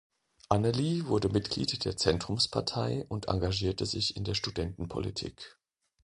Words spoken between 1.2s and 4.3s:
Mitglied der Zentrumspartei und engagierte sich in